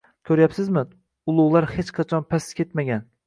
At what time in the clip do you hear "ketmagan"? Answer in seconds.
2.61-3.07